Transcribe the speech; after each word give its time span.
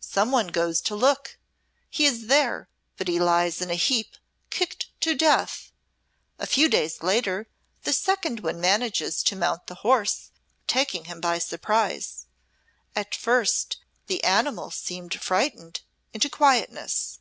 Someone 0.00 0.48
goes 0.48 0.80
to 0.80 0.96
look. 0.96 1.38
He 1.88 2.04
is 2.04 2.26
there, 2.26 2.68
but 2.96 3.06
he 3.06 3.20
lies 3.20 3.60
in 3.60 3.70
a 3.70 3.76
heap, 3.76 4.16
kicked 4.50 4.88
to 5.00 5.14
death. 5.14 5.70
A 6.40 6.46
few 6.48 6.68
days 6.68 7.04
later 7.04 7.46
the 7.84 7.92
second 7.92 8.40
one 8.40 8.60
manages 8.60 9.22
to 9.22 9.36
mount 9.36 9.68
the 9.68 9.76
horse, 9.86 10.32
taking 10.66 11.04
him 11.04 11.20
by 11.20 11.38
surprise. 11.38 12.26
At 12.96 13.14
first 13.14 13.76
the 14.08 14.24
animal 14.24 14.72
seems 14.72 15.14
frightened 15.14 15.82
into 16.12 16.28
quietness. 16.28 17.20